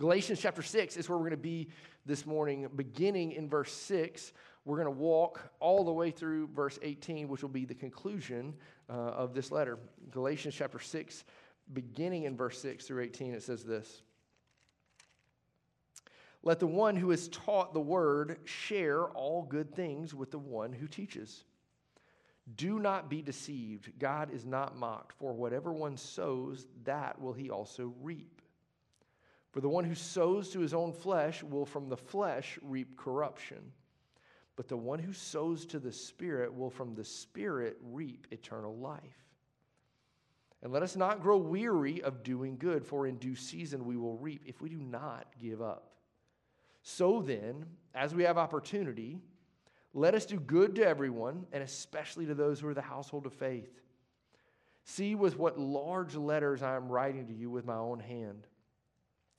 [0.00, 1.68] Galatians chapter 6 is where we're going to be
[2.06, 4.32] this morning, beginning in verse 6.
[4.64, 8.54] We're going to walk all the way through verse 18, which will be the conclusion
[8.88, 9.78] uh, of this letter.
[10.10, 11.24] Galatians chapter 6,
[11.74, 14.00] beginning in verse 6 through 18, it says this
[16.42, 20.72] Let the one who is taught the word share all good things with the one
[20.72, 21.44] who teaches.
[22.56, 23.98] Do not be deceived.
[23.98, 28.39] God is not mocked, for whatever one sows, that will he also reap.
[29.52, 33.72] For the one who sows to his own flesh will from the flesh reap corruption,
[34.56, 39.24] but the one who sows to the Spirit will from the Spirit reap eternal life.
[40.62, 44.16] And let us not grow weary of doing good, for in due season we will
[44.16, 45.94] reap if we do not give up.
[46.82, 49.18] So then, as we have opportunity,
[49.94, 53.32] let us do good to everyone, and especially to those who are the household of
[53.32, 53.80] faith.
[54.84, 58.46] See with what large letters I am writing to you with my own hand.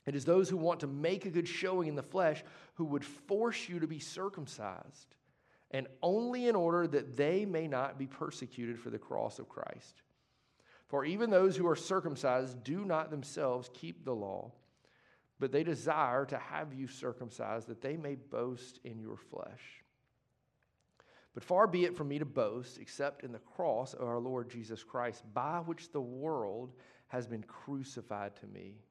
[0.06, 2.44] It is those who want to make a good showing in the flesh
[2.76, 5.16] who would force you to be circumcised,
[5.70, 10.02] and only in order that they may not be persecuted for the cross of Christ.
[10.88, 14.52] For even those who are circumcised do not themselves keep the law,
[15.40, 19.84] but they desire to have you circumcised that they may boast in your flesh.
[21.34, 24.50] But far be it from me to boast, except in the cross of our Lord
[24.50, 26.74] Jesus Christ, by which the world
[27.08, 28.76] has been crucified to me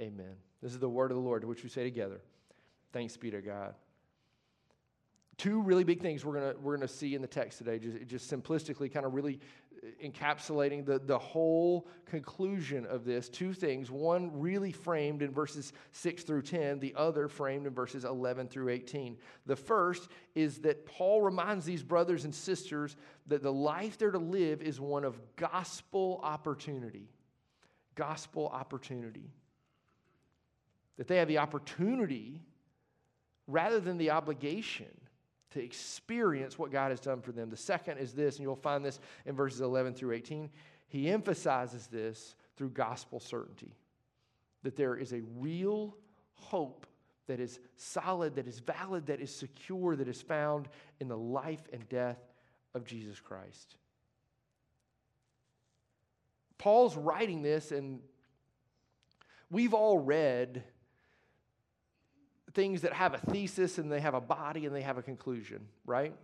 [0.00, 0.36] Amen.
[0.62, 2.20] This is the word of the Lord, which we say together.
[2.92, 3.74] Thanks be to God
[5.40, 8.30] two really big things we're gonna we're gonna see in the text today, just, just
[8.30, 9.40] simplistically, kind of really
[9.82, 13.30] uh, encapsulating the, the whole conclusion of this.
[13.30, 18.04] Two things one really framed in verses 6 through 10, the other framed in verses
[18.04, 19.16] 11 through 18.
[19.46, 22.96] The first is that Paul reminds these brothers and sisters
[23.26, 27.08] that the life they're to live is one of gospel opportunity.
[27.94, 29.30] Gospel opportunity.
[31.00, 32.42] That they have the opportunity
[33.46, 34.90] rather than the obligation
[35.52, 37.48] to experience what God has done for them.
[37.48, 40.50] The second is this, and you'll find this in verses 11 through 18.
[40.88, 43.74] He emphasizes this through gospel certainty
[44.62, 45.96] that there is a real
[46.34, 46.86] hope
[47.28, 50.68] that is solid, that is valid, that is secure, that is found
[51.00, 52.18] in the life and death
[52.74, 53.78] of Jesus Christ.
[56.58, 58.00] Paul's writing this, and
[59.50, 60.62] we've all read
[62.54, 65.66] things that have a thesis and they have a body and they have a conclusion,
[65.84, 66.14] right?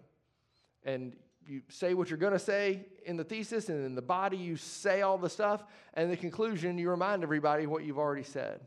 [0.85, 1.15] And
[1.47, 4.57] you say what you're going to say in the thesis, and in the body, you
[4.57, 8.61] say all the stuff, and the conclusion, you remind everybody what you've already said.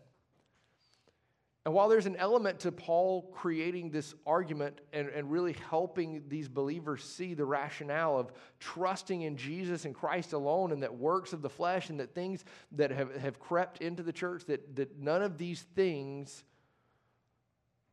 [1.66, 6.48] And while there's an element to Paul creating this argument and, and really helping these
[6.48, 11.42] believers see the rationale of trusting in Jesus and Christ alone and that works of
[11.42, 15.22] the flesh and that things that have, have crept into the church, that, that none
[15.22, 16.44] of these things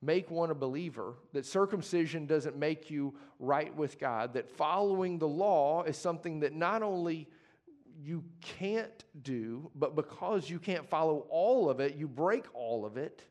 [0.07, 5.29] make one a believer, that circumcision doesn't make you right with God, that following the
[5.29, 7.29] law is something that not only
[8.03, 12.97] you can't do, but because you can't follow all of it, you break all of
[12.97, 13.23] it.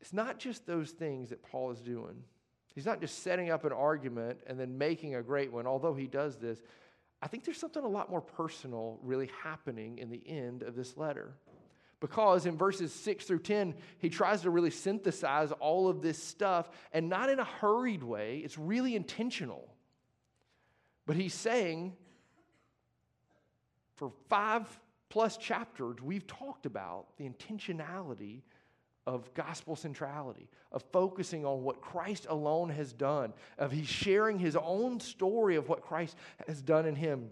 [0.00, 2.22] It's not just those things that Paul is doing.
[2.74, 6.06] He's not just setting up an argument and then making a great one, although he
[6.06, 6.62] does this.
[7.22, 10.96] I think there's something a lot more personal really happening in the end of this
[10.96, 11.34] letter.
[12.06, 16.70] Because in verses 6 through 10, he tries to really synthesize all of this stuff
[16.92, 19.74] and not in a hurried way, it's really intentional.
[21.04, 21.94] But he's saying,
[23.96, 24.68] for five
[25.08, 28.42] plus chapters, we've talked about the intentionality
[29.04, 34.54] of gospel centrality, of focusing on what Christ alone has done, of he's sharing his
[34.54, 36.16] own story of what Christ
[36.46, 37.30] has done in him.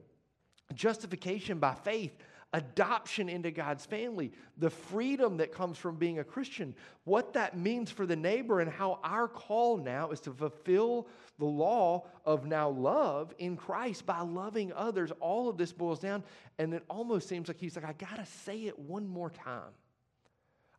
[0.74, 2.16] Justification by faith
[2.54, 7.90] adoption into God's family, the freedom that comes from being a Christian, what that means
[7.90, 11.08] for the neighbor, and how our call now is to fulfill
[11.38, 15.10] the law of now love in Christ by loving others.
[15.18, 16.22] All of this boils down,
[16.56, 19.72] and it almost seems like he's like, I got to say it one more time.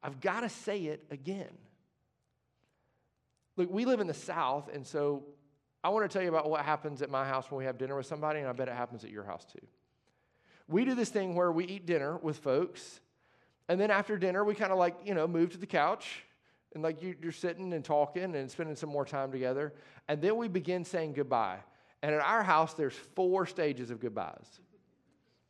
[0.01, 1.51] I've got to say it again.
[3.57, 5.25] Look, we live in the South, and so
[5.83, 7.97] I want to tell you about what happens at my house when we have dinner
[7.97, 9.67] with somebody, and I bet it happens at your house too.
[10.67, 12.99] We do this thing where we eat dinner with folks,
[13.67, 16.23] And then after dinner, we kind of like, you know, move to the couch
[16.73, 19.73] and like you, are sitting and talking and spending some more time together.
[20.07, 21.59] And then we begin saying goodbye.
[22.03, 24.59] And at our house, there's four stages of goodbyes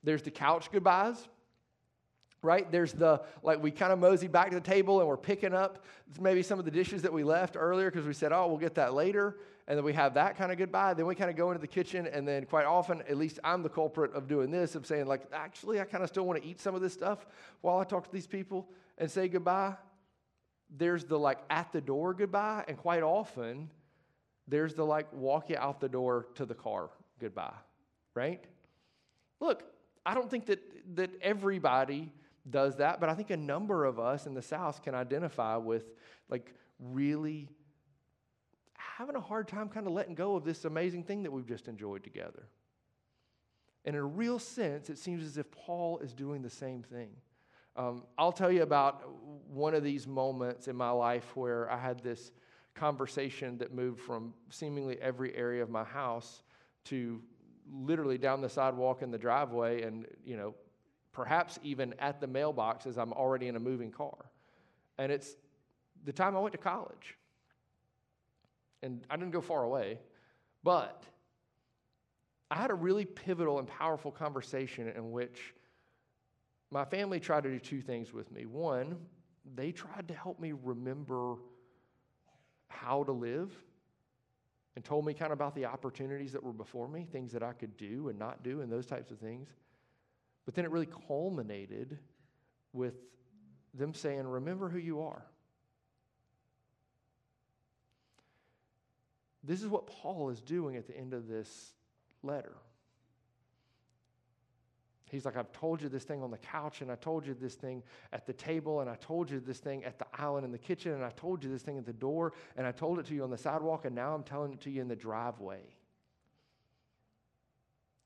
[0.06, 1.28] there's the couch goodbyes,
[2.42, 2.72] right?
[2.72, 5.84] There's the, like, we kind of mosey back to the table and we're picking up
[6.22, 8.76] maybe some of the dishes that we left earlier because we said, oh, we'll get
[8.76, 9.38] that later.
[9.68, 10.94] And then we have that kind of goodbye.
[10.94, 12.08] Then we kind of go into the kitchen.
[12.08, 15.24] And then, quite often, at least I'm the culprit of doing this, of saying, like,
[15.34, 17.26] actually, I kind of still want to eat some of this stuff
[17.62, 19.74] while I talk to these people and say goodbye.
[20.70, 22.66] There's the, like, at the door goodbye.
[22.68, 23.72] And quite often,
[24.48, 26.90] there's the, like, walk you out the door to the car
[27.20, 27.54] goodbye,
[28.14, 28.44] right?
[29.40, 29.64] Look,
[30.06, 30.60] I don't think that,
[30.96, 32.12] that everybody
[32.50, 35.86] does that, but I think a number of us in the South can identify with
[36.30, 37.50] like really
[38.98, 41.68] having a hard time kind of letting go of this amazing thing that we've just
[41.68, 42.48] enjoyed together.
[43.84, 47.10] And in a real sense, it seems as if Paul is doing the same thing.
[47.76, 49.04] Um, I'll tell you about
[49.50, 52.32] one of these moments in my life where I had this
[52.74, 56.44] conversation that moved from seemingly every area of my house
[56.86, 57.22] to
[57.70, 60.56] literally down the sidewalk in the driveway and, you know,
[61.12, 64.32] perhaps even at the mailbox as I'm already in a moving car.
[64.98, 65.36] And it's
[66.06, 67.18] the time I went to college.
[68.86, 69.98] And I didn't go far away,
[70.64, 71.02] but
[72.52, 75.56] I had a really pivotal and powerful conversation in which
[76.70, 78.46] my family tried to do two things with me.
[78.46, 78.98] One,
[79.56, 81.38] they tried to help me remember
[82.68, 83.52] how to live
[84.76, 87.54] and told me kind of about the opportunities that were before me, things that I
[87.54, 89.50] could do and not do, and those types of things.
[90.46, 91.98] But then it really culminated
[92.72, 92.94] with
[93.74, 95.26] them saying, Remember who you are.
[99.46, 101.74] This is what Paul is doing at the end of this
[102.24, 102.56] letter.
[105.12, 107.54] He's like, I've told you this thing on the couch, and I told you this
[107.54, 110.58] thing at the table, and I told you this thing at the island in the
[110.58, 113.14] kitchen, and I told you this thing at the door, and I told it to
[113.14, 115.62] you on the sidewalk, and now I'm telling it to you in the driveway.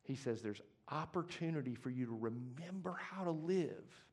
[0.04, 0.62] He says, There's
[0.92, 4.04] opportunity for you to remember how to live.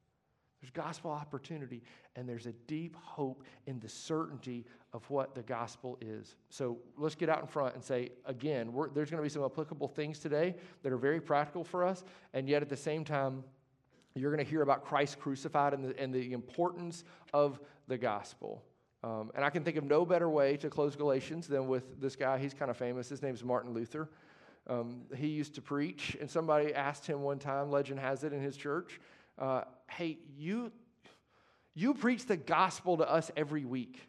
[0.67, 1.83] There's gospel opportunity,
[2.17, 6.35] and there's a deep hope in the certainty of what the gospel is.
[6.49, 9.87] So let's get out in front and say, again, there's going to be some applicable
[9.87, 12.03] things today that are very practical for us,
[12.35, 13.45] and yet at the same time,
[14.17, 18.65] you're going to hear about Christ crucified and the, and the importance of the gospel.
[19.05, 22.17] Um, and I can think of no better way to close Galatians than with this
[22.17, 22.39] guy.
[22.39, 23.09] He's kind of famous.
[23.09, 24.09] His name's Martin Luther.
[24.69, 28.41] Um, he used to preach, and somebody asked him one time, legend has it in
[28.41, 28.99] his church,
[29.39, 30.73] uh, hey, you,
[31.75, 34.01] you preach the gospel to us every week.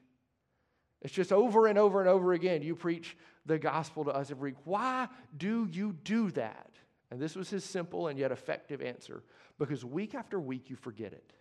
[1.02, 2.62] It's just over and over and over again.
[2.62, 3.16] You preach
[3.46, 4.60] the gospel to us every week.
[4.66, 6.72] Why do you do that?
[7.12, 9.24] And this was his simple and yet effective answer
[9.58, 11.34] because week after week you forget it.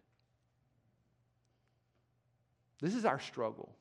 [2.80, 3.74] This is our struggle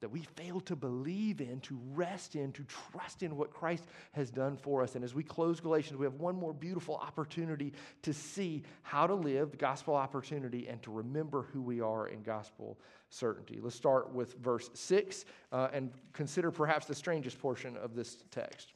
[0.00, 4.30] that we fail to believe in, to rest in, to trust in what Christ has
[4.30, 4.94] done for us.
[4.94, 7.72] And as we close Galatians, we have one more beautiful opportunity
[8.02, 12.22] to see how to live the gospel opportunity and to remember who we are in
[12.22, 12.78] gospel
[13.08, 13.58] certainty.
[13.62, 18.72] Let's start with verse 6 uh, and consider perhaps the strangest portion of this text.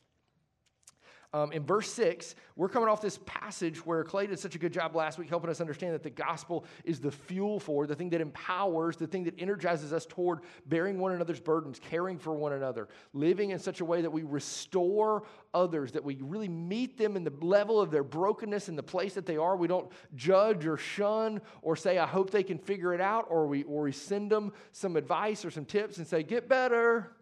[1.32, 4.72] Um, in verse 6, we're coming off this passage where Clay did such a good
[4.72, 8.10] job last week helping us understand that the gospel is the fuel for, the thing
[8.10, 12.52] that empowers, the thing that energizes us toward bearing one another's burdens, caring for one
[12.52, 15.22] another, living in such a way that we restore
[15.54, 19.14] others, that we really meet them in the level of their brokenness in the place
[19.14, 19.56] that they are.
[19.56, 23.46] We don't judge or shun or say, I hope they can figure it out, or
[23.46, 27.12] we, or we send them some advice or some tips and say, get better.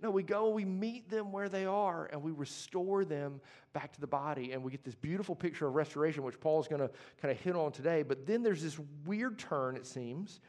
[0.00, 3.40] No, we go, we meet them where they are, and we restore them
[3.72, 4.52] back to the body.
[4.52, 6.90] And we get this beautiful picture of restoration, which Paul's going to
[7.20, 8.04] kind of hit on today.
[8.04, 10.40] But then there's this weird turn, it seems,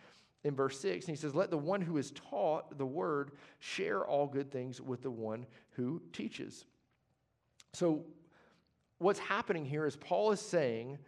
[0.44, 1.08] in verse 6.
[1.08, 4.79] And he says, Let the one who is taught the word share all good things
[4.82, 6.65] with the one who teaches.
[7.74, 8.06] So,
[9.00, 11.00] what's happening here is Paul is saying,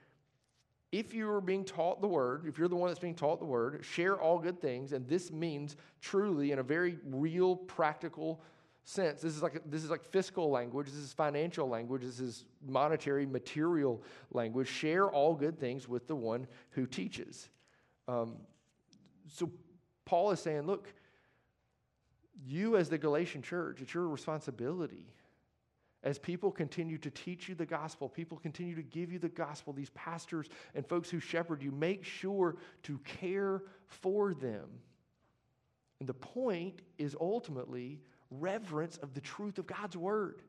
[0.92, 3.46] if you are being taught the word, if you're the one that's being taught the
[3.46, 4.92] word, share all good things.
[4.92, 8.42] And this means truly, in a very real, practical
[8.84, 12.46] sense, this is like this is like fiscal language, this is financial language, this is
[12.68, 14.68] monetary, material language.
[14.68, 17.50] Share all good things with the one who teaches.
[18.10, 18.36] Um,
[19.28, 19.50] so
[20.04, 20.94] Paul is saying, look,
[22.46, 25.06] you as the Galatian church, it's your responsibility
[26.04, 29.72] as people continue to teach you the gospel, people continue to give you the gospel,
[29.72, 34.68] these pastors and folks who shepherd you, make sure to care for them.
[36.00, 38.00] And the point is ultimately
[38.32, 40.42] reverence of the truth of God's word.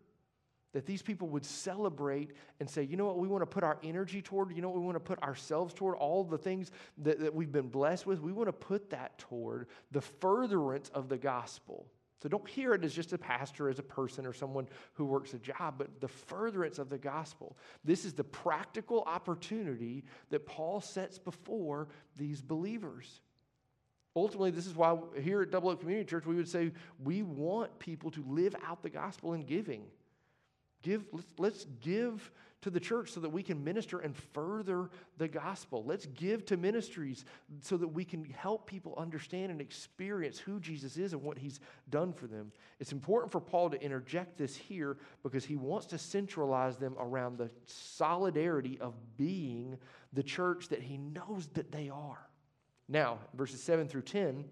[0.72, 3.76] That these people would celebrate and say, you know what, we want to put our
[3.82, 6.70] energy toward, you know what, we want to put ourselves toward, all the things
[7.02, 11.10] that, that we've been blessed with, we want to put that toward the furtherance of
[11.10, 11.86] the gospel.
[12.22, 15.34] So don't hear it as just a pastor, as a person, or someone who works
[15.34, 17.56] a job, but the furtherance of the gospel.
[17.84, 23.22] This is the practical opportunity that Paul sets before these believers.
[24.14, 26.70] Ultimately, this is why here at Double Oak Community Church, we would say
[27.02, 29.82] we want people to live out the gospel in giving.
[30.82, 32.30] Give, let's, let's give
[32.62, 35.84] to the church so that we can minister and further the gospel.
[35.84, 37.24] Let's give to ministries
[37.60, 41.60] so that we can help people understand and experience who Jesus is and what he's
[41.90, 42.52] done for them.
[42.78, 47.36] It's important for Paul to interject this here because he wants to centralize them around
[47.36, 49.76] the solidarity of being
[50.12, 52.28] the church that he knows that they are.
[52.88, 54.44] Now, verses 7 through 10,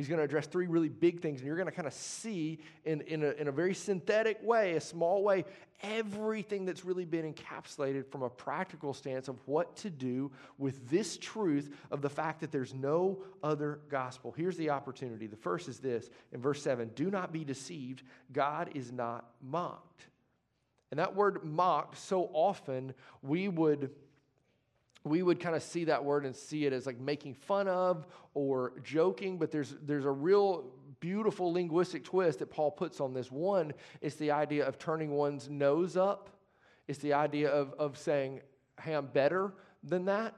[0.00, 2.58] he's going to address three really big things, and you're going to kind of see
[2.86, 5.44] in, in, a, in a very synthetic way, a small way,
[5.82, 11.18] everything that's really been encapsulated from a practical stance of what to do with this
[11.18, 14.32] truth of the fact that there's no other gospel.
[14.34, 15.26] Here's the opportunity.
[15.26, 18.02] The first is this in verse 7 Do not be deceived,
[18.32, 20.06] God is not mocked.
[20.90, 23.90] And that word mocked, so often we would
[25.04, 28.06] we would kind of see that word and see it as like making fun of
[28.34, 30.66] or joking, but there's, there's a real
[31.00, 33.32] beautiful linguistic twist that Paul puts on this.
[33.32, 36.30] One, it's the idea of turning one's nose up,
[36.86, 38.40] it's the idea of, of saying,
[38.82, 40.34] hey, I'm better than that.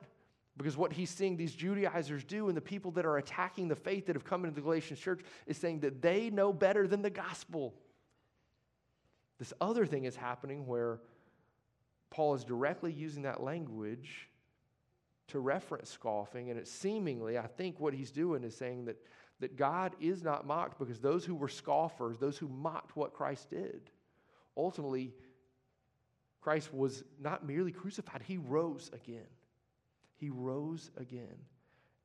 [0.59, 4.07] Because what he's seeing these Judaizers do and the people that are attacking the faith
[4.07, 7.11] that have come into the Galatian church is saying that they know better than the
[7.11, 7.75] gospel.
[9.38, 11.00] This other thing is happening where
[12.11, 14.28] Paul is directly using that language
[15.29, 16.50] to reference scoffing.
[16.50, 18.97] And it's seemingly, I think what he's doing is saying that,
[19.41, 23.50] that God is not mocked because those who were scoffers, those who mocked what Christ
[23.50, 23.91] did,
[24.57, 25.14] ultimately,
[26.41, 29.29] Christ was not merely crucified, he rose again.
[30.17, 31.38] He rose again.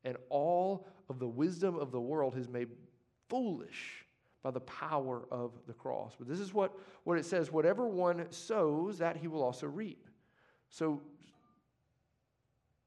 [0.03, 2.69] And all of the wisdom of the world has made
[3.29, 4.05] foolish
[4.43, 6.13] by the power of the cross.
[6.17, 10.07] But this is what, what it says whatever one sows, that he will also reap.
[10.69, 11.01] So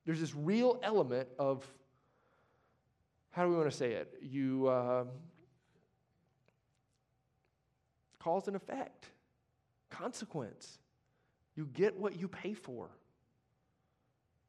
[0.07, 1.67] there's this real element of,
[3.31, 4.15] how do we want to say it?
[4.23, 5.05] You, uh,
[8.19, 9.07] cause and effect,
[9.89, 10.79] consequence.
[11.57, 12.91] You get what you pay for.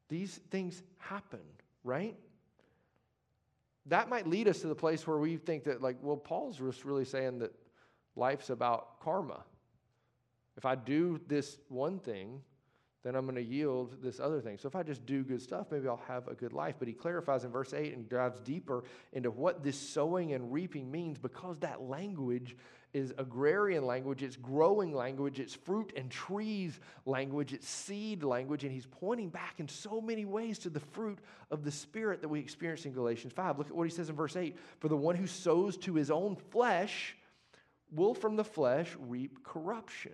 [0.10, 1.42] These things happen,
[1.84, 2.18] right?
[3.88, 6.86] That might lead us to the place where we think that, like, well, Paul's just
[6.86, 7.54] really saying that
[8.16, 9.44] life's about karma.
[10.58, 12.42] If I do this one thing,
[13.04, 14.58] then I'm going to yield this other thing.
[14.60, 16.76] So if I just do good stuff, maybe I'll have a good life.
[16.78, 20.92] But he clarifies in verse 8 and dives deeper into what this sowing and reaping
[20.92, 22.56] means because that language
[22.94, 28.64] is agrarian language, it's growing language, it's fruit and trees language, it's seed language.
[28.66, 32.28] And he's pointing back in so many ways to the fruit of the Spirit that
[32.28, 33.58] we experience in Galatians 5.
[33.58, 36.12] Look at what he says in verse 8 For the one who sows to his
[36.12, 37.16] own flesh
[37.92, 40.14] will from the flesh reap corruption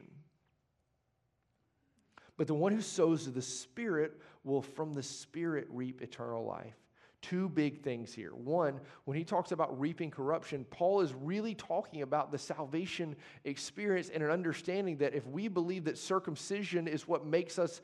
[2.37, 6.75] but the one who sows to the Spirit will from the Spirit reap eternal life.
[7.23, 8.29] Two big things here.
[8.29, 14.09] One, when he talks about reaping corruption, Paul is really talking about the salvation experience
[14.09, 17.81] and an understanding that if we believe that circumcision is what makes us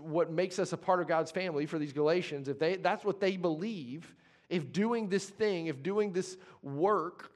[0.00, 3.20] what makes us a part of God's family for these Galatians, if they that's what
[3.20, 4.12] they believe,
[4.48, 7.30] if doing this thing, if doing this work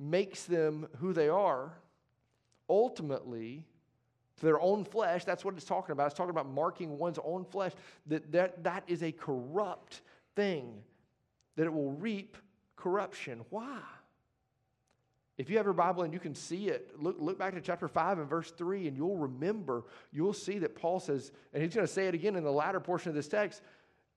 [0.00, 1.72] makes them who they are,
[2.68, 3.64] ultimately
[4.46, 5.24] their own flesh.
[5.24, 6.06] That's what it's talking about.
[6.06, 7.72] It's talking about marking one's own flesh.
[8.06, 10.02] That, that, that is a corrupt
[10.36, 10.82] thing,
[11.56, 12.36] that it will reap
[12.76, 13.44] corruption.
[13.50, 13.80] Why?
[15.36, 17.86] If you have your Bible and you can see it, look, look back to chapter
[17.86, 21.86] 5 and verse 3, and you'll remember, you'll see that Paul says, and he's going
[21.86, 23.62] to say it again in the latter portion of this text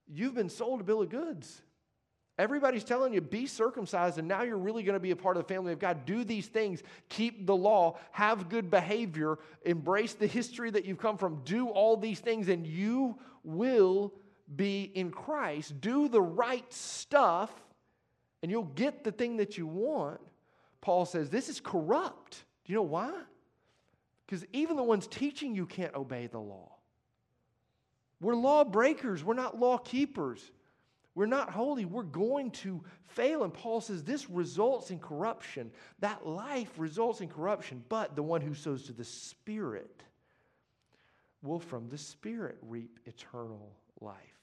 [0.08, 1.62] you've been sold a bill of goods.
[2.38, 5.46] Everybody's telling you, be circumcised, and now you're really going to be a part of
[5.46, 6.06] the family of God.
[6.06, 11.18] Do these things, keep the law, have good behavior, embrace the history that you've come
[11.18, 11.42] from.
[11.44, 14.14] Do all these things, and you will
[14.56, 15.80] be in Christ.
[15.80, 17.50] Do the right stuff,
[18.42, 20.20] and you'll get the thing that you want.
[20.80, 22.44] Paul says this is corrupt.
[22.64, 23.12] Do you know why?
[24.26, 26.72] Because even the ones teaching you can't obey the law.
[28.20, 30.50] We're law breakers, we're not law keepers.
[31.14, 31.84] We're not holy.
[31.84, 33.44] We're going to fail.
[33.44, 35.70] And Paul says this results in corruption.
[36.00, 37.84] That life results in corruption.
[37.88, 40.02] But the one who sows to the Spirit
[41.42, 44.41] will from the Spirit reap eternal life.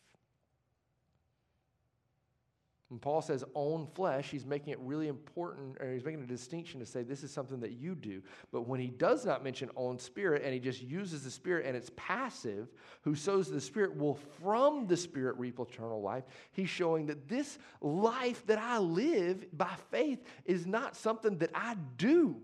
[2.98, 6.88] Paul says own flesh, he's making it really important, or he's making a distinction to
[6.88, 8.24] say this is something that you do.
[8.52, 11.78] But when he does not mention own spirit and he just uses the spirit and
[11.78, 12.68] it's passive,
[13.02, 17.60] who sows the spirit will from the spirit reap eternal life, he's showing that this
[17.80, 22.38] life that I live by faith is not something that I do.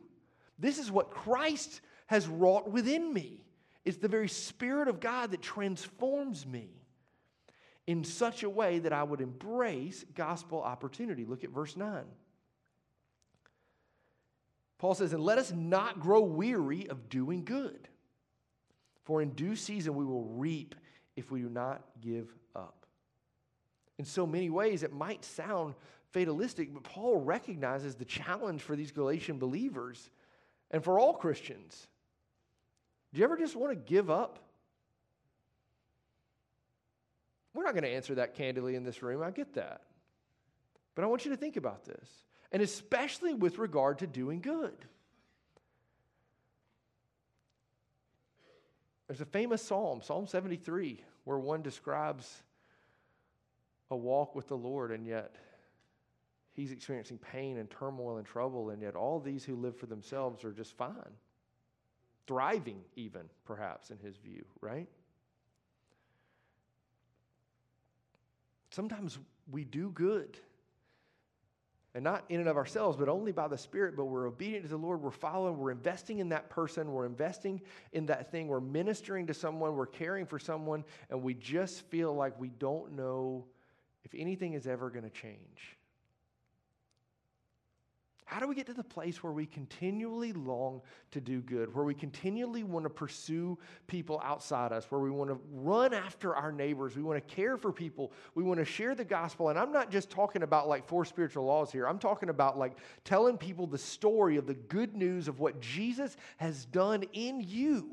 [0.60, 3.42] This is what Christ has wrought within me.
[3.84, 6.70] It's the very Spirit of God that transforms me
[7.88, 11.26] in such a way that I would embrace gospel opportunity.
[11.26, 12.04] Look at verse 9.
[14.78, 17.88] Paul says, And let us not grow weary of doing good,
[19.04, 20.76] for in due season we will reap
[21.16, 22.86] if we do not give up.
[23.98, 25.76] In so many ways, it might sound
[26.12, 30.10] fatalistic, but Paul recognizes the challenge for these Galatian believers
[30.72, 31.88] and for all Christians.
[33.14, 34.40] Do you ever just want to give up?
[37.56, 39.24] We're not going to answer that candidly in this room.
[39.24, 39.82] I get that.
[40.94, 42.10] But I want you to think about this,
[42.52, 44.76] and especially with regard to doing good.
[49.08, 52.44] There's a famous psalm, Psalm 73, where one describes
[53.90, 55.36] a walk with the Lord, and yet
[56.54, 60.44] he's experiencing pain and turmoil and trouble, and yet all these who live for themselves
[60.44, 60.94] are just fine.
[62.28, 64.90] Thriving, even, perhaps, in his view, right?
[68.76, 69.18] Sometimes
[69.50, 70.38] we do good.
[71.94, 73.96] And not in and of ourselves, but only by the Spirit.
[73.96, 75.02] But we're obedient to the Lord.
[75.02, 75.58] We're following.
[75.58, 76.92] We're investing in that person.
[76.92, 77.62] We're investing
[77.94, 78.50] in that thing.
[78.50, 79.78] We're ministering to someone.
[79.78, 80.84] We're caring for someone.
[81.10, 83.46] And we just feel like we don't know
[84.04, 85.78] if anything is ever going to change.
[88.26, 91.86] How do we get to the place where we continually long to do good, where
[91.86, 93.56] we continually want to pursue
[93.86, 97.56] people outside us, where we want to run after our neighbors, we want to care
[97.56, 99.50] for people, we want to share the gospel?
[99.50, 102.78] And I'm not just talking about like four spiritual laws here, I'm talking about like
[103.04, 107.92] telling people the story of the good news of what Jesus has done in you.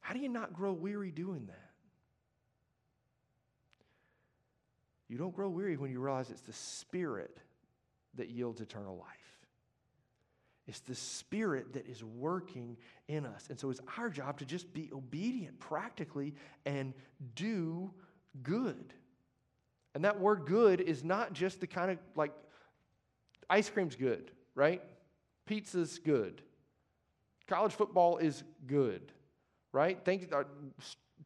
[0.00, 1.63] How do you not grow weary doing that?
[5.08, 7.38] You don't grow weary when you realize it's the Spirit
[8.14, 9.08] that yields eternal life.
[10.66, 13.46] It's the Spirit that is working in us.
[13.50, 16.94] And so it's our job to just be obedient practically and
[17.34, 17.92] do
[18.42, 18.94] good.
[19.94, 22.32] And that word good is not just the kind of like
[23.50, 24.82] ice cream's good, right?
[25.46, 26.40] Pizza's good.
[27.46, 29.12] College football is good,
[29.72, 30.02] right?
[30.02, 30.44] Think, uh,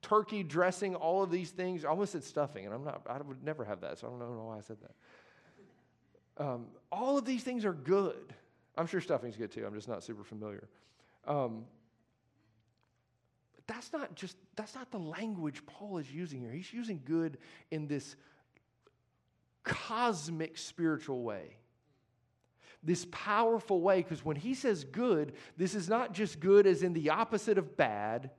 [0.02, 1.84] turkey dressing, all of these things.
[1.84, 4.20] I almost said stuffing, and I'm not, I would never have that, so I don't
[4.20, 6.44] know why I said that.
[6.44, 8.34] Um, all of these things are good.
[8.76, 9.66] I'm sure stuffing's good too.
[9.66, 10.68] I'm just not super familiar.
[11.26, 11.64] Um,
[13.56, 16.52] but that's not just, that's not the language Paul is using here.
[16.52, 17.38] He's using good
[17.70, 18.14] in this
[19.64, 21.56] cosmic spiritual way.
[22.84, 26.92] This powerful way, because when he says good, this is not just good as in
[26.92, 28.30] the opposite of bad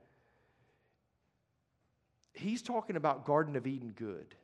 [2.40, 4.34] he's talking about Garden of Eden good.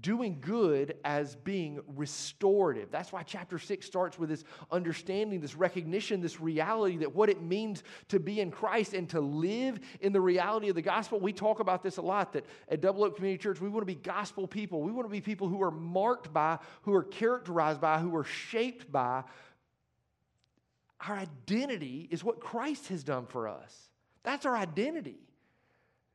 [0.00, 2.92] Doing good as being restorative.
[2.92, 7.42] That's why chapter 6 starts with this understanding, this recognition, this reality that what it
[7.42, 11.18] means to be in Christ and to live in the reality of the gospel.
[11.18, 13.86] We talk about this a lot that at Double Oak Community Church, we want to
[13.86, 14.82] be gospel people.
[14.82, 18.24] We want to be people who are marked by, who are characterized by, who are
[18.24, 19.24] shaped by.
[21.08, 23.87] Our identity is what Christ has done for us.
[24.28, 25.16] That's our identity.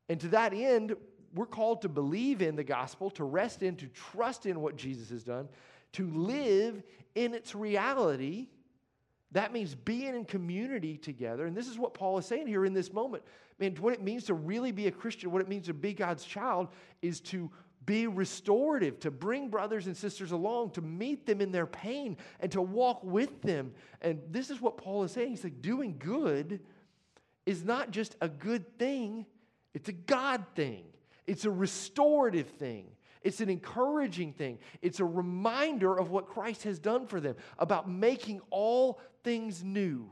[0.08, 0.96] And to that end,
[1.34, 5.10] we're called to believe in the gospel, to rest in, to trust in what Jesus
[5.10, 5.50] has done,
[5.94, 6.84] to live
[7.16, 8.50] in its reality.
[9.32, 11.48] That means being in community together.
[11.48, 13.24] And this is what Paul is saying here in this moment.
[13.58, 16.24] Man, what it means to really be a Christian, what it means to be God's
[16.24, 16.68] child,
[17.02, 17.50] is to
[17.88, 22.52] be restorative, to bring brothers and sisters along, to meet them in their pain, and
[22.52, 23.74] to walk with them.
[24.04, 25.32] And this is what Paul is saying.
[25.32, 26.60] He's like, doing good
[27.46, 29.26] is not just a good thing,
[29.74, 30.86] it's a God thing.
[31.26, 32.88] It's a restorative thing.
[33.22, 34.60] It's an encouraging thing.
[34.82, 40.12] It's a reminder of what Christ has done for them about making all things new.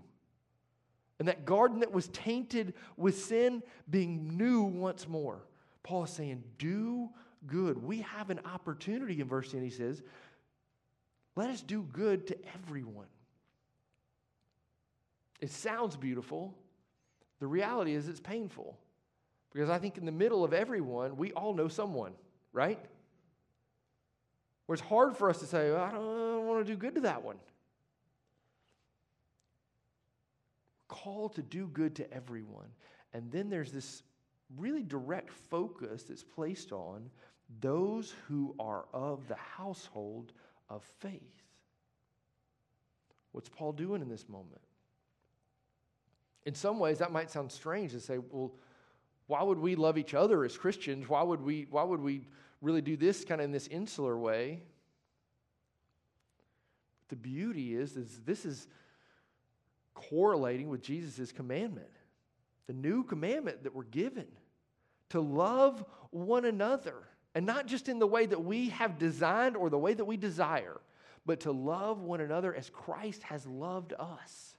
[1.20, 5.46] And that garden that was tainted with sin being new once more.
[5.84, 7.10] Paul is saying, do
[7.46, 7.84] good.
[7.84, 10.02] We have an opportunity in verse 10, he says,
[11.36, 13.08] let us do good to everyone.
[15.40, 16.56] It sounds beautiful,
[17.42, 18.78] the reality is it's painful.
[19.52, 22.14] Because I think in the middle of everyone, we all know someone,
[22.54, 22.80] right?
[24.66, 27.24] Where it's hard for us to say, I don't want to do good to that
[27.24, 27.38] one.
[30.88, 32.68] Call to do good to everyone,
[33.14, 34.04] And then there's this
[34.58, 37.10] really direct focus that's placed on
[37.60, 40.32] those who are of the household
[40.70, 41.44] of faith.
[43.32, 44.62] What's Paul doing in this moment?
[46.46, 48.52] In some ways, that might sound strange to say, well,
[49.28, 51.08] why would we love each other as Christians?
[51.08, 52.28] Why would we, why would we
[52.62, 54.64] really do this kind of in this insular way?
[57.10, 58.68] The beauty is, is this is
[59.94, 61.92] correlating with Jesus' commandment,
[62.68, 64.28] the new commandment that we're given
[65.10, 66.96] to love one another.
[67.36, 70.18] And not just in the way that we have designed or the way that we
[70.18, 70.82] desire,
[71.26, 74.56] but to love one another as Christ has loved us.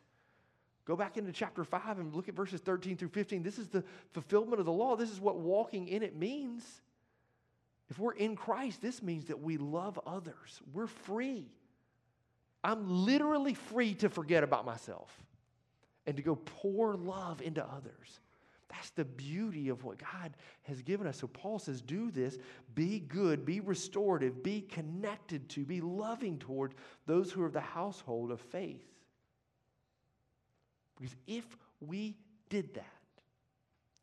[0.85, 3.43] Go back into chapter 5 and look at verses 13 through 15.
[3.43, 4.97] This is the fulfillment of the law.
[4.97, 6.65] This is what walking in it means.
[7.89, 10.61] If we're in Christ, this means that we love others.
[10.73, 11.47] We're free.
[12.65, 15.17] I'm literally free to forget about myself
[16.07, 18.21] and to go pour love into others.
[18.69, 21.19] That's the beauty of what God has given us.
[21.19, 22.39] So Paul says, do this,
[22.75, 26.75] be good, be restorative, be connected to, be loving toward
[27.07, 28.87] those who are of the household of faith.
[30.97, 31.45] Because if
[31.81, 32.17] we
[32.49, 32.87] did that,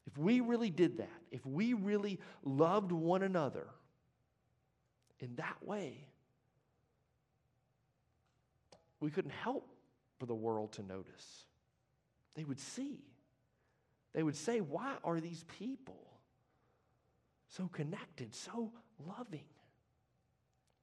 [0.07, 3.67] if we really did that, if we really loved one another
[5.19, 6.07] in that way,
[8.99, 9.69] we couldn't help
[10.17, 11.45] for the world to notice.
[12.35, 12.99] They would see.
[14.13, 15.99] They would say, Why are these people
[17.47, 18.71] so connected, so
[19.07, 19.45] loving?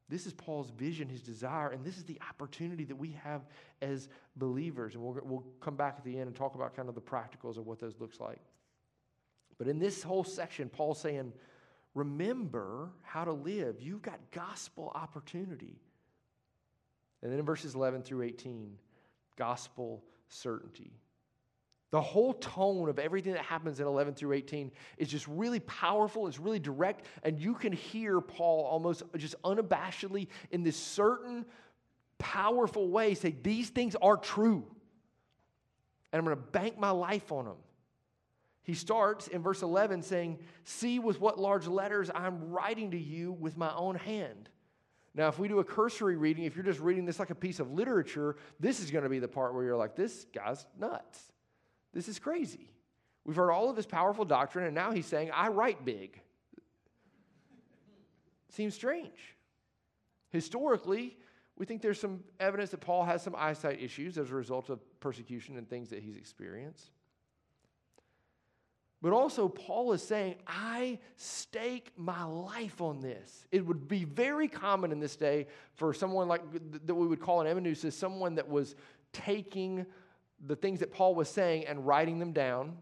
[0.08, 3.42] This is Paul's vision, his desire, and this is the opportunity that we have
[3.82, 4.94] as believers.
[4.94, 7.56] And we'll, we'll come back at the end and talk about kind of the practicals
[7.56, 8.40] of what those looks like.
[9.58, 11.32] But in this whole section, Paul's saying,
[11.94, 13.80] remember how to live.
[13.80, 15.80] You've got gospel opportunity.
[17.22, 18.76] And then in verses 11 through 18,
[19.36, 20.92] gospel certainty.
[21.92, 26.26] The whole tone of everything that happens in 11 through 18 is just really powerful,
[26.26, 31.46] it's really direct, and you can hear Paul almost just unabashedly in this certain
[32.18, 34.66] powerful way say, These things are true,
[36.12, 37.56] and I'm going to bank my life on them.
[38.64, 43.30] He starts in verse 11 saying, See with what large letters I'm writing to you
[43.30, 44.48] with my own hand.
[45.14, 47.60] Now, if we do a cursory reading, if you're just reading this like a piece
[47.60, 51.32] of literature, this is going to be the part where you're like, This guy's nuts.
[51.96, 52.68] This is crazy.
[53.24, 56.20] We've heard all of his powerful doctrine, and now he's saying, I write big.
[58.50, 59.34] Seems strange.
[60.28, 61.16] Historically,
[61.56, 64.78] we think there's some evidence that Paul has some eyesight issues as a result of
[65.00, 66.90] persecution and things that he's experienced.
[69.00, 73.46] But also, Paul is saying, I stake my life on this.
[73.50, 76.42] It would be very common in this day for someone like
[76.84, 78.74] that we would call an amanuensis, someone that was
[79.14, 79.86] taking
[80.44, 82.76] the things that Paul was saying and writing them down.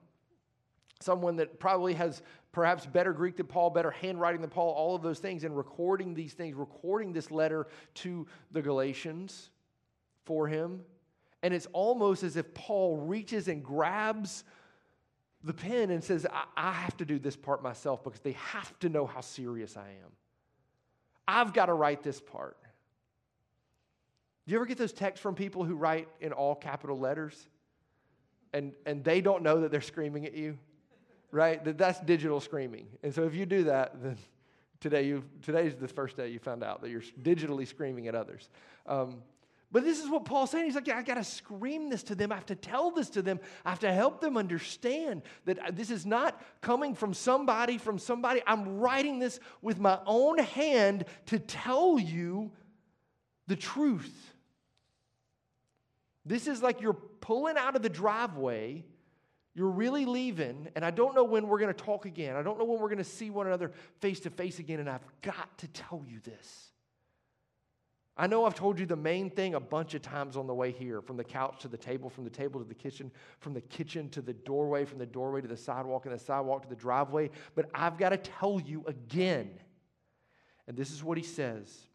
[1.01, 5.03] Someone that probably has perhaps better Greek than Paul, better handwriting than Paul, all of
[5.03, 9.51] those things, and recording these things, recording this letter to the Galatians
[10.25, 10.81] for him.
[11.43, 14.45] And it's almost as if Paul reaches and grabs
[15.43, 18.79] the pen and says, I, I have to do this part myself because they have
[18.79, 20.12] to know how serious I am.
[21.29, 22.57] I've got to write this part.
[24.46, 27.48] Do you ever get those texts from people who write in all capital letters
[28.52, 30.59] and, and they don't know that they're screaming at you?
[31.30, 31.64] Right?
[31.64, 32.87] That that's digital screaming.
[33.02, 34.16] And so if you do that, then
[34.80, 38.48] today you today's the first day you found out that you're digitally screaming at others.
[38.87, 39.22] Um,
[39.72, 40.66] but this is what Paul's saying.
[40.66, 42.30] He's like, I got to scream this to them.
[42.30, 43.40] I have to tell this to them.
[43.64, 48.40] I have to help them understand that this is not coming from somebody, from somebody.
[48.46, 52.52] I'm writing this with my own hand to tell you
[53.48, 54.34] the truth.
[56.27, 58.85] This is like you're pulling out of the driveway,
[59.55, 62.37] you're really leaving, and I don't know when we're going to talk again.
[62.37, 64.89] I don't know when we're going to see one another face to face again, and
[64.89, 66.71] I've got to tell you this.
[68.17, 70.71] I know I've told you the main thing a bunch of times on the way
[70.71, 73.11] here from the couch to the table, from the table to the kitchen,
[73.41, 76.63] from the kitchen to the doorway, from the doorway to the sidewalk, and the sidewalk
[76.63, 79.51] to the driveway, but I've got to tell you again.
[80.69, 81.87] And this is what he says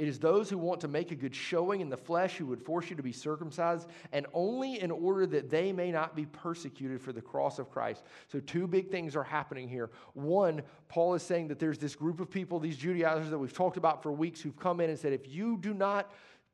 [0.00, 2.62] it is those who want to make a good showing in the flesh who would
[2.62, 7.02] force you to be circumcised, and only in order that they may not be persecuted
[7.02, 8.02] for the cross of Christ.
[8.26, 9.90] So, two big things are happening here.
[10.14, 13.76] One, Paul is saying that there's this group of people, these Judaizers that we've talked
[13.76, 16.10] about for weeks, who've come in and said, if you do not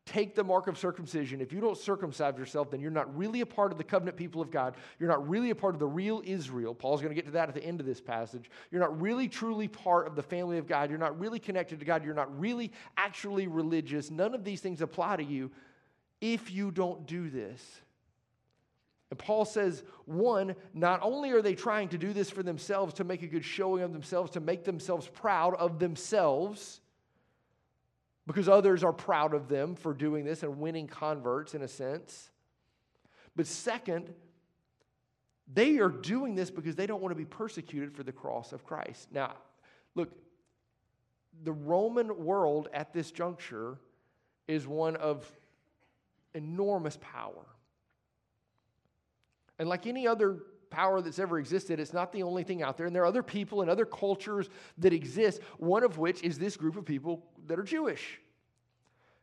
[0.06, 3.46] take the mark of circumcision, if you don't circumcise yourself, then you're not really a
[3.46, 4.76] part of the covenant people of God.
[5.00, 6.74] You're not really a part of the real Israel.
[6.74, 8.48] Paul's going to get to that at the end of this passage.
[8.70, 10.90] You're not really truly part of the family of God.
[10.90, 12.04] You're not really connected to God.
[12.04, 14.10] You're not really actually religious.
[14.10, 15.50] None of these things apply to you
[16.20, 17.62] if you don't do this.
[19.10, 23.04] And Paul says, one, not only are they trying to do this for themselves, to
[23.04, 26.80] make a good showing of themselves, to make themselves proud of themselves,
[28.26, 32.30] because others are proud of them for doing this and winning converts in a sense.
[33.36, 34.12] But second,
[35.52, 38.64] they are doing this because they don't want to be persecuted for the cross of
[38.64, 39.08] Christ.
[39.12, 39.34] Now,
[39.94, 40.10] look,
[41.44, 43.78] the Roman world at this juncture
[44.48, 45.30] is one of
[46.34, 47.46] enormous power.
[49.58, 50.38] And like any other
[50.70, 52.86] power that's ever existed, it's not the only thing out there.
[52.86, 56.56] And there are other people and other cultures that exist, one of which is this
[56.56, 58.20] group of people that are Jewish.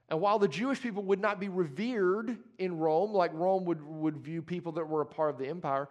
[0.09, 4.17] And while the Jewish people would not be revered in Rome, like Rome would, would
[4.17, 5.89] view people that were a part of the empire,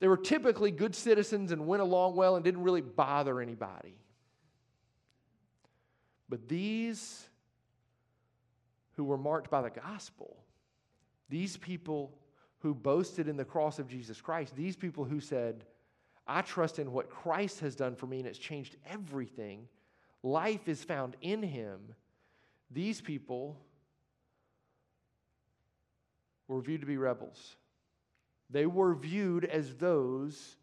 [0.00, 3.96] they were typically good citizens and went along well and didn't really bother anybody.
[6.28, 7.26] But these
[8.96, 10.36] who were marked by the gospel,
[11.28, 12.12] these people
[12.60, 15.64] who boasted in the cross of Jesus Christ, these people who said,
[16.26, 19.66] I trust in what Christ has done for me and it's changed everything,
[20.22, 21.94] life is found in him,
[22.70, 23.60] these people
[26.46, 27.56] were viewed to be rebels.
[28.50, 30.56] They were viewed as those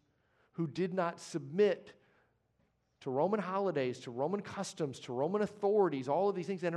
[0.52, 1.92] who did not submit
[3.00, 6.64] to Roman holidays, to Roman customs, to Roman authorities, all of these things.
[6.64, 6.74] And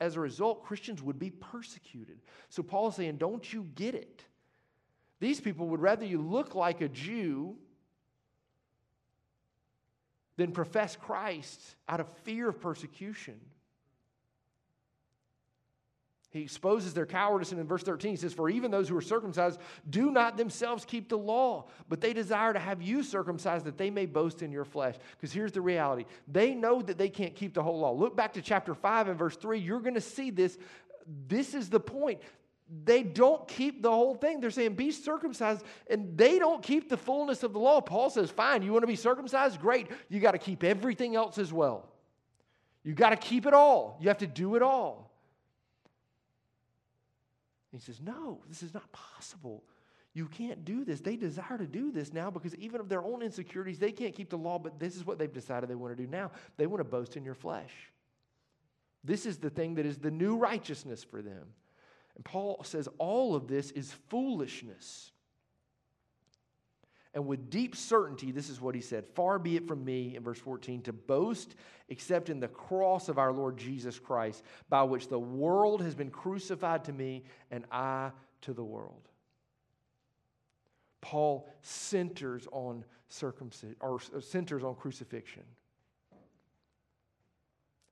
[0.00, 2.20] as a result, Christians would be persecuted.
[2.50, 4.24] So Paul is saying, Don't you get it?
[5.20, 7.56] These people would rather you look like a Jew
[10.40, 13.38] than profess Christ out of fear of persecution.
[16.30, 19.02] He exposes their cowardice, and in verse 13 he says, For even those who are
[19.02, 23.76] circumcised do not themselves keep the law, but they desire to have you circumcised that
[23.76, 24.94] they may boast in your flesh.
[25.14, 27.92] Because here's the reality they know that they can't keep the whole law.
[27.92, 29.58] Look back to chapter 5 and verse 3.
[29.58, 30.56] You're going to see this.
[31.28, 32.20] This is the point.
[32.84, 34.40] They don't keep the whole thing.
[34.40, 37.80] They're saying, Be circumcised, and they don't keep the fullness of the law.
[37.80, 39.60] Paul says, Fine, you want to be circumcised?
[39.60, 39.88] Great.
[40.08, 41.88] You got to keep everything else as well.
[42.84, 43.98] You got to keep it all.
[44.00, 45.10] You have to do it all.
[47.72, 49.64] He says, No, this is not possible.
[50.12, 51.00] You can't do this.
[51.00, 54.30] They desire to do this now because even of their own insecurities, they can't keep
[54.30, 56.32] the law, but this is what they've decided they want to do now.
[56.56, 57.72] They want to boast in your flesh.
[59.04, 61.46] This is the thing that is the new righteousness for them.
[62.20, 65.10] And Paul says all of this is foolishness.
[67.14, 70.22] And with deep certainty, this is what he said Far be it from me, in
[70.22, 71.54] verse 14, to boast
[71.88, 76.10] except in the cross of our Lord Jesus Christ, by which the world has been
[76.10, 78.10] crucified to me and I
[78.42, 79.08] to the world.
[81.00, 85.44] Paul centers on circumcision or centers on crucifixion.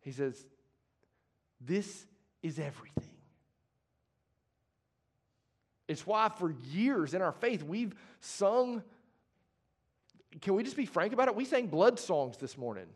[0.02, 0.44] He says,
[1.62, 2.04] This
[2.42, 3.08] is everything.
[5.88, 8.83] It's why for years in our faith we've sung
[10.40, 11.35] can we just be frank about it?
[11.35, 12.87] We sang blood songs this morning,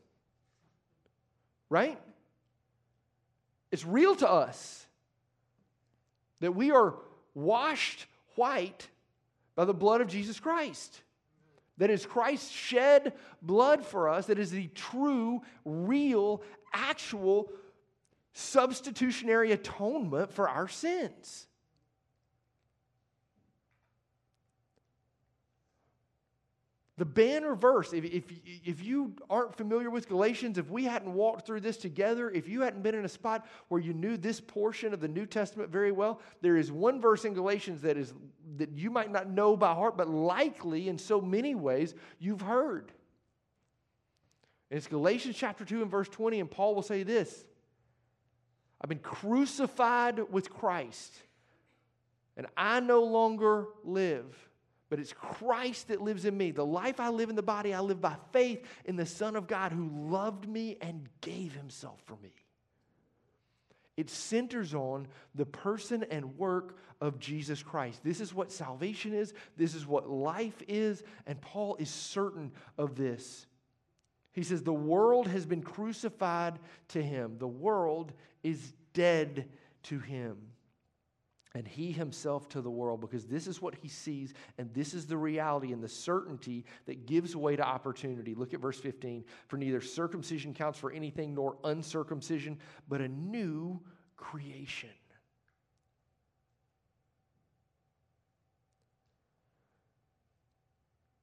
[1.71, 1.99] right?
[3.71, 4.87] It's real to us
[6.41, 6.95] that we are
[7.35, 8.87] washed white
[9.55, 11.03] by the blood of Jesus Christ.
[11.79, 17.51] That is Christ shed blood for us, that is the true, real, actual
[18.35, 21.47] substitutionary atonement for our sins.
[27.03, 28.23] The banner verse, if, if,
[28.65, 32.61] if you aren't familiar with Galatians, if we hadn't walked through this together, if you
[32.61, 35.91] hadn't been in a spot where you knew this portion of the New Testament very
[35.91, 38.15] well, there is one verse in Galatians that, is,
[38.57, 42.93] that you might not know by heart, but likely in so many ways you've heard.
[44.71, 47.45] It's Galatians chapter 2 and verse 20, and Paul will say this
[48.81, 51.13] I've been crucified with Christ,
[52.37, 54.52] and I no longer live
[54.93, 56.51] but it's Christ that lives in me.
[56.51, 59.47] The life I live in the body, I live by faith in the Son of
[59.47, 62.35] God who loved me and gave himself for me.
[63.97, 68.01] It centers on the person and work of Jesus Christ.
[68.05, 72.95] This is what salvation is, this is what life is, and Paul is certain of
[72.95, 73.47] this.
[74.35, 79.49] He says, The world has been crucified to him, the world is dead
[79.85, 80.52] to him
[81.55, 85.07] and he himself to the world because this is what he sees and this is
[85.07, 88.35] the reality and the certainty that gives way to opportunity.
[88.35, 89.25] Look at verse 15.
[89.49, 93.81] For neither circumcision counts for anything nor uncircumcision, but a new
[94.17, 94.91] creation.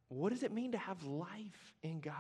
[0.10, 2.14] What does it mean to have life in God?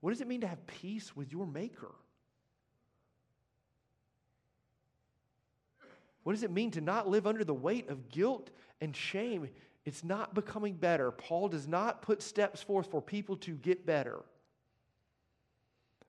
[0.00, 1.94] What does it mean to have peace with your Maker?
[6.28, 8.50] What does it mean to not live under the weight of guilt
[8.82, 9.48] and shame?
[9.86, 11.10] It's not becoming better.
[11.10, 14.18] Paul does not put steps forth for people to get better.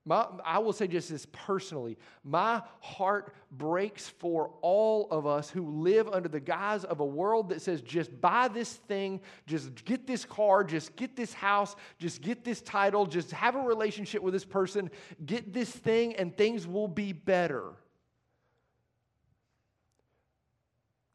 [0.03, 1.97] My, I will say just this personally.
[2.25, 7.47] My heart breaks for all of us who live under the guise of a world
[7.47, 12.21] that says, just buy this thing, just get this car, just get this house, just
[12.21, 14.91] get this title, just have a relationship with this person,
[15.25, 17.71] get this thing, and things will be better.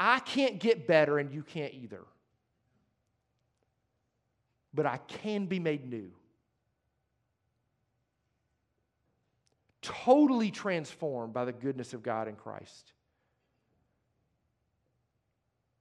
[0.05, 2.03] I can't get better, and you can't either.
[4.73, 6.11] But I can be made new.
[9.85, 12.93] totally transformed by the goodness of God in Christ.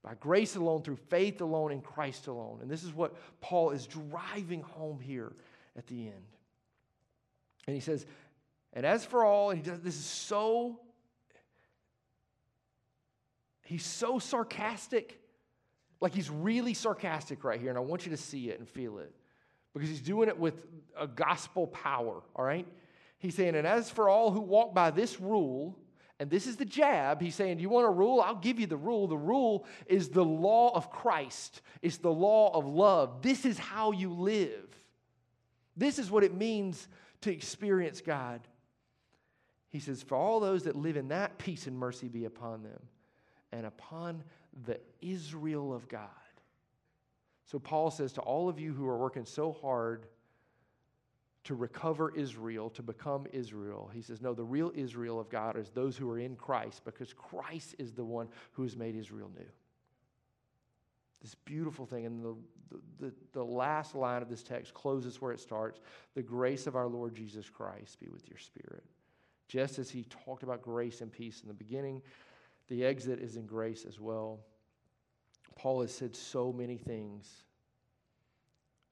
[0.02, 2.58] By grace alone, through faith alone, in Christ alone.
[2.60, 5.32] And this is what Paul is driving home here
[5.76, 6.26] at the end.
[7.66, 8.04] And he says,
[8.74, 10.78] and as for all, and he does this is so,
[13.64, 15.20] he's so sarcastic.
[16.00, 17.70] Like he's really sarcastic right here.
[17.70, 19.12] And I want you to see it and feel it.
[19.72, 20.64] Because he's doing it with
[20.96, 22.66] a gospel power, all right?
[23.18, 25.76] He's saying, and as for all who walk by this rule,
[26.20, 28.20] and this is the jab, he's saying, You want a rule?
[28.20, 29.08] I'll give you the rule.
[29.08, 33.22] The rule is the law of Christ, it's the law of love.
[33.22, 34.68] This is how you live.
[35.76, 36.86] This is what it means
[37.22, 38.40] to experience God.
[39.70, 42.80] He says, For all those that live in that, peace and mercy be upon them
[43.54, 44.24] and upon
[44.66, 46.08] the Israel of God.
[47.46, 50.06] So Paul says to all of you who are working so hard
[51.44, 53.90] to recover Israel, to become Israel.
[53.94, 57.12] He says, No, the real Israel of God is those who are in Christ because
[57.12, 59.46] Christ is the one who has made Israel new.
[61.22, 62.06] This beautiful thing.
[62.06, 62.34] And the,
[62.98, 65.80] the, the last line of this text closes where it starts
[66.14, 68.82] The grace of our Lord Jesus Christ be with your spirit.
[69.46, 72.00] Just as he talked about grace and peace in the beginning,
[72.68, 74.40] the exit is in grace as well.
[75.56, 77.44] Paul has said so many things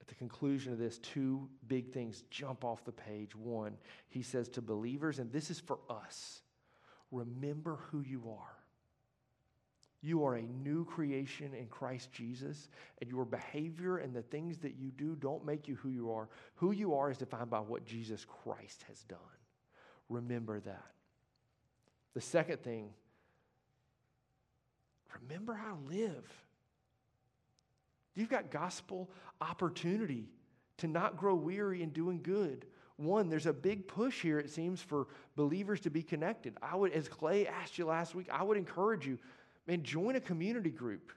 [0.03, 3.37] at the conclusion of this, two big things jump off the page.
[3.37, 3.77] One,
[4.09, 6.41] he says to believers, and this is for us
[7.09, 8.57] remember who you are.
[10.01, 12.67] You are a new creation in Christ Jesus,
[12.99, 16.27] and your behavior and the things that you do don't make you who you are.
[16.55, 19.19] Who you are is defined by what Jesus Christ has done.
[20.09, 20.91] Remember that.
[22.13, 22.89] The second thing,
[25.21, 26.25] remember how to live.
[28.15, 29.09] You've got gospel
[29.41, 30.29] opportunity
[30.77, 32.65] to not grow weary in doing good.
[32.97, 36.55] One, there's a big push here, it seems, for believers to be connected.
[36.61, 39.17] I would, as Clay asked you last week, I would encourage you,
[39.67, 41.11] man, join a community group.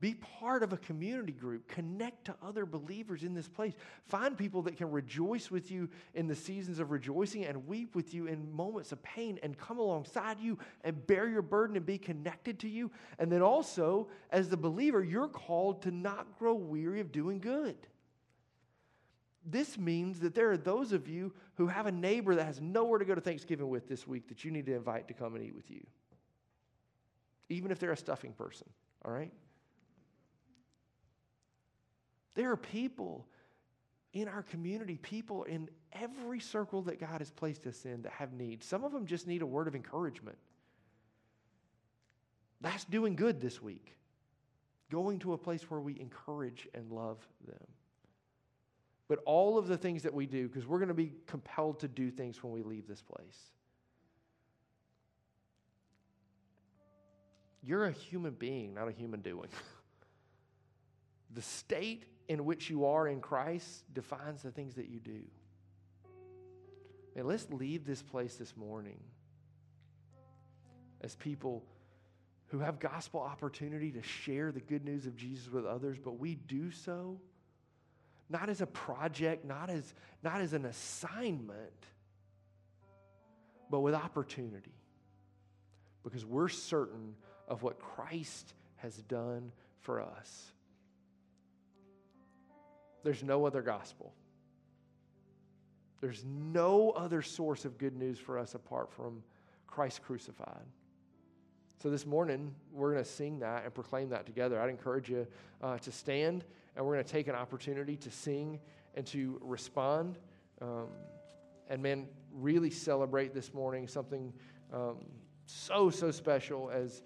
[0.00, 1.66] Be part of a community group.
[1.66, 3.74] Connect to other believers in this place.
[4.06, 8.14] Find people that can rejoice with you in the seasons of rejoicing and weep with
[8.14, 11.98] you in moments of pain and come alongside you and bear your burden and be
[11.98, 12.92] connected to you.
[13.18, 17.76] And then also, as the believer, you're called to not grow weary of doing good.
[19.44, 23.00] This means that there are those of you who have a neighbor that has nowhere
[23.00, 25.44] to go to Thanksgiving with this week that you need to invite to come and
[25.44, 25.84] eat with you,
[27.48, 28.68] even if they're a stuffing person,
[29.04, 29.32] all right?
[32.38, 33.26] There are people
[34.12, 38.32] in our community, people in every circle that God has placed us in that have
[38.32, 38.64] needs.
[38.64, 40.38] Some of them just need a word of encouragement.
[42.60, 43.96] That's doing good this week.
[44.88, 47.66] Going to a place where we encourage and love them.
[49.08, 51.88] But all of the things that we do, because we're going to be compelled to
[51.88, 53.50] do things when we leave this place.
[57.64, 59.48] You're a human being, not a human doing.
[61.34, 65.22] the state in which you are in Christ defines the things that you do.
[67.16, 69.00] And let's leave this place this morning
[71.00, 71.64] as people
[72.48, 76.34] who have gospel opportunity to share the good news of Jesus with others, but we
[76.34, 77.18] do so
[78.30, 81.86] not as a project, not as, not as an assignment,
[83.70, 84.74] but with opportunity.
[86.04, 87.14] Because we're certain
[87.46, 90.52] of what Christ has done for us.
[93.02, 94.12] There's no other gospel.
[96.00, 99.22] There's no other source of good news for us apart from
[99.66, 100.64] Christ crucified.
[101.82, 104.60] So this morning, we're going to sing that and proclaim that together.
[104.60, 105.26] I'd encourage you
[105.62, 106.44] uh, to stand,
[106.76, 108.58] and we're going to take an opportunity to sing
[108.94, 110.18] and to respond.
[110.60, 110.88] Um,
[111.68, 114.32] and man, really celebrate this morning something
[114.72, 114.96] um,
[115.46, 117.02] so, so special as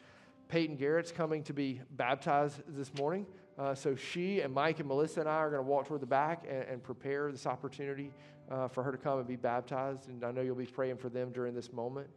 [0.49, 3.27] Peyton Garrett's coming to be baptized this morning.
[3.59, 6.07] Uh, so she and Mike and Melissa and I are going to walk toward the
[6.07, 8.11] back and, and prepare this opportunity
[8.51, 10.09] uh, for her to come and be baptized.
[10.09, 12.09] And I know you'll be praying for them during this moment.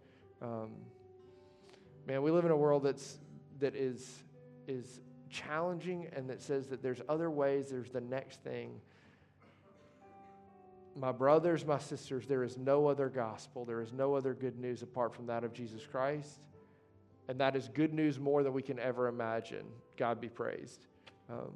[0.41, 0.71] Um,
[2.07, 3.19] man, we live in a world that's
[3.59, 4.23] that is,
[4.67, 8.79] is challenging and that says that there's other ways, there's the next thing.
[10.95, 14.81] My brothers, my sisters, there is no other gospel, there is no other good news
[14.81, 16.47] apart from that of Jesus Christ.
[17.27, 19.65] And that is good news more than we can ever imagine.
[19.97, 20.85] God be praised.
[21.29, 21.53] Um,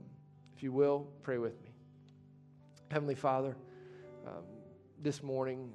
[0.55, 1.69] if you will, pray with me.
[2.91, 3.55] Heavenly Father,
[4.25, 4.43] um,
[5.01, 5.71] this morning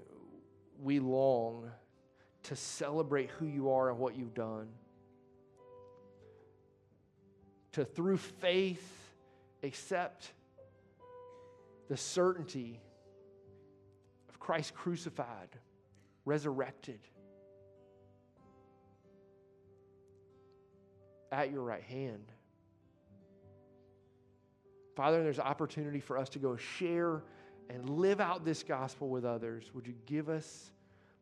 [0.82, 1.70] we long
[2.44, 4.68] to celebrate who you are and what you've done.
[7.72, 9.12] To, through faith,
[9.62, 10.32] accept
[11.88, 12.80] the certainty
[14.28, 15.48] of Christ crucified,
[16.24, 17.00] resurrected,
[21.32, 22.30] at your right hand.
[24.94, 27.22] Father, there's opportunity for us to go share
[27.68, 29.70] and live out this gospel with others.
[29.74, 30.70] Would you give us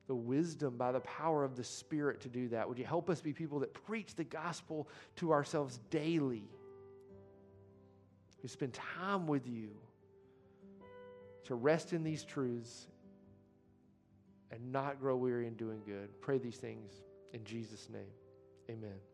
[0.07, 2.69] the wisdom by the power of the Spirit to do that?
[2.69, 6.45] Would you help us be people that preach the gospel to ourselves daily?
[8.43, 9.71] Who spend time with you
[11.45, 12.87] to rest in these truths
[14.51, 16.09] and not grow weary in doing good.
[16.21, 16.93] Pray these things
[17.33, 18.03] in Jesus' name.
[18.71, 19.12] Amen.